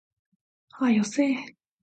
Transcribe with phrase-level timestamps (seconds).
[0.71, 1.55] 早よせえ